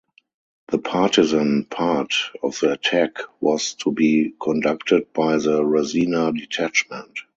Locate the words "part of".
1.65-2.59